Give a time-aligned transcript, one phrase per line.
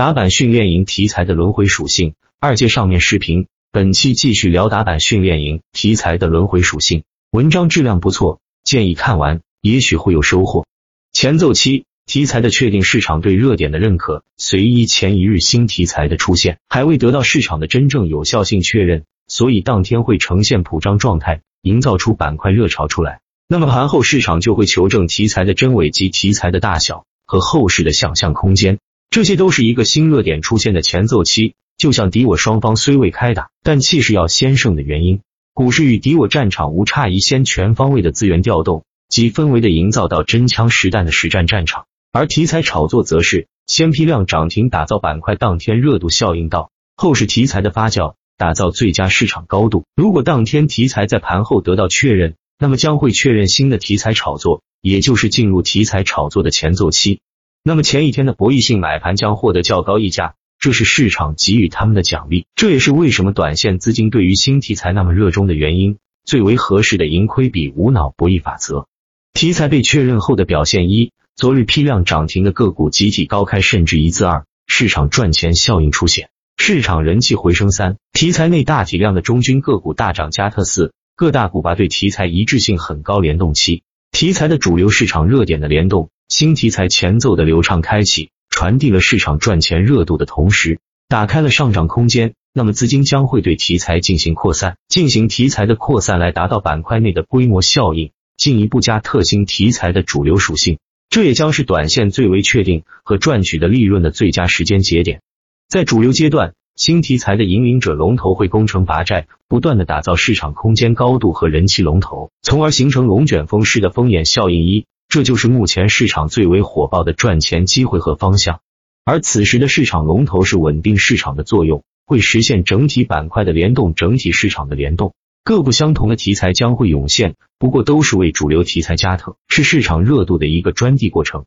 [0.00, 2.14] 打板训练营题材的轮回属性。
[2.38, 7.02] 二阶上面视频，本期继续聊打板训练营题材的轮回属性。
[7.30, 10.64] 文章质量不错，建议看完，也许会有收获。
[11.12, 23.20] 前奏期题材的确定，市场对热点的认可，随一前一日新题材的出现，还未得到市场的真正有效性确认，所以当天会呈现普涨状态，营造出板块热潮出来。
[23.48, 28.78] 那么盘后市场就会求证题材的真伪及题材的大小和后市的想象空间，
[29.10, 35.20] 这些都是一个新热点出现的前奏期，就像敌我双方虽未开打，但气势要先胜的原因。
[35.52, 49.84] 股市与敌我战场无差异，先全方位的资源调动及氛围的营造到真枪实弹的实战战场，而题材炒作则是先批量涨停，打造板块当天热度效应到后市题材的发酵，打造最佳市场高度。
[49.96, 52.36] 如果当天题材在盘后得到确认。
[52.62, 57.22] 那么将会确认新的题材炒作，也就是进入题材炒作的前奏期。
[57.62, 62.46] 那么前一天的博弈性买盘将获得较高溢价，这是市场给予他们的奖励。
[62.54, 65.98] 这也是为什么短线资金对于新题材那么热衷的原因。
[66.24, 68.86] 最为合适的盈亏比无脑博弈法则，
[69.34, 80.92] 题材被确认后的表现：一、昨日批量涨停的个股集体高开，甚至一字二，市场赚钱效应出现，市场人气回升；三、题材内大体量的中军个股大涨，加特四。
[81.16, 90.78] 各大股吧对题材一致性很高，联动期题材的主流市场热点的联动，新题材前奏的流畅开启，传递了市场赚钱热度的同时，
[91.08, 92.34] 打开了上涨空间。
[92.54, 100.78] 那么资金将会对题材进行扩散，进行题材的扩散来达到板块内的规模效应，进一步加特新题材的主流属性。
[101.08, 105.22] 这也将是短线最为确定和赚取的利润的最佳时间节点。
[105.68, 106.54] 在主流阶段。
[106.76, 114.62] 新题材的引领者龙头会攻城拔寨，不断的打造市场空间高度和人气龙头，从而形成龙卷风式的风眼效应。
[114.62, 118.60] 一，这就是目前市场最为火爆的赚钱机会和方向。
[119.04, 125.12] 而此时的市场龙头是稳定市场的作用，会实现整体板块的联动，整体市场的联动。
[125.44, 131.44] 各不相同的题材将会涌现，不过都是为主流题材加特，是市场热度的一个专递过程。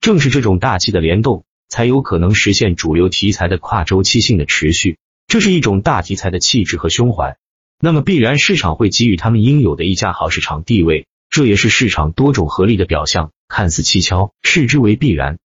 [0.00, 1.42] 正是这种大气的联动。
[1.68, 7.38] 才有可能实现主流题材的跨周期性的持续，这是一种大题材的气质和胸怀。
[7.80, 13.30] 那么必然市场会给予他们应有的一家好市场地位，这也是市场多种合力的表象。
[13.46, 15.36] 看似蹊跷，视之为必然。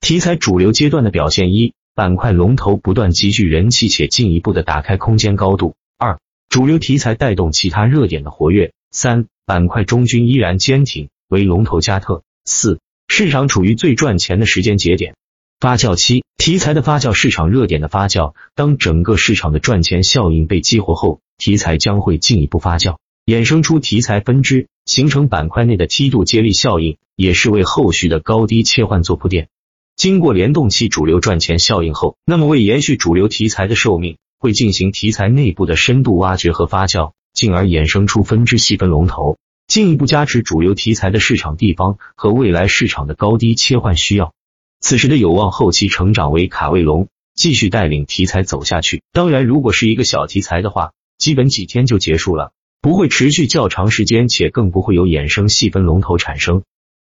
[0.00, 12.78] 题材主流阶段的表现：一、板块龙头不断集聚人气，且进一步的打开空间高度；二、主流题材带动其他热点的活跃；三、板块中军依然坚挺，为龙头加特；四、
[13.08, 15.16] 市场处于最赚钱的时间节点。
[15.58, 18.34] 发酵期，题材的发酵，市场热点的发酵。
[18.54, 22.98] 当整个市场的赚钱效应被激活后，题材将会进一步发酵，
[23.30, 29.46] 衍生出题材分支，形成板块内的梯度接力效应，也是为后续的高低切换做铺垫。
[29.94, 39.38] 经过联动期主流赚钱效应后，那么为延续主流题材的寿命，会进行题材内部的深度挖掘和发酵，进而衍生出分支细分龙头，
[39.68, 44.32] 进一步加持主流题材的市场地方和未来市场的高低切换需要。
[44.80, 49.04] 此时的有望后期成长为卡位龙，继续带领题材走下去。
[49.12, 52.50] 当然，如果是一个小题材的话，基本几天就结束了，
[52.82, 56.62] 不会持续较长时间，且更不会有衍生细分龙头产生。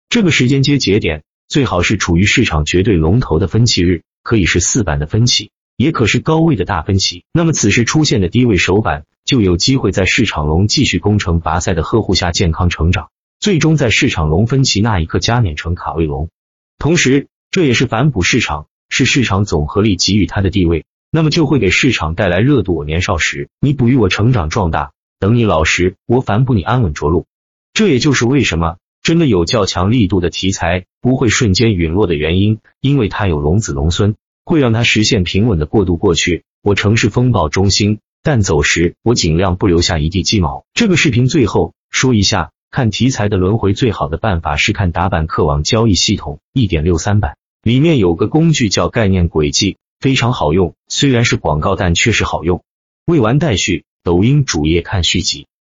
[0.09, 7.25] 这个时间接节点最好是处于市场绝对龙头的分歧日，可以是四板的分歧，也可是高位的大分歧。
[7.33, 16.31] 那么此时出现的低位首板，就有机会在市场龙继续攻城拔塞的呵护下健康成长，最终在市场龙分歧那一刻加冕成卡位龙。
[16.79, 22.75] 同时，这也是反哺市场，是市场总合力给予它的地位，那么就会给市场带来热度。
[22.75, 24.93] 我年少时，你哺育我成长壮大；
[25.27, 27.27] 等你老时，我反哺你安稳着陆。
[27.75, 36.45] 这也就是为什么真的有较强力度的题材不会瞬间陨落的原因，因为它有龙子龙孙，会让它实现平稳的过渡过去。
[36.63, 40.65] 我城市风暴中心，但走时我尽量不留下一地鸡毛。
[40.75, 47.37] 这个视频最后说一下，看题材的轮回最好的办法是看打板客网交易系统一点六三版。
[47.65, 50.77] 里面有个工具叫概念轨迹，非常好用。
[50.87, 52.63] 虽然是广告，但确实好用。
[53.07, 55.49] 未完待续，抖音主页看续集。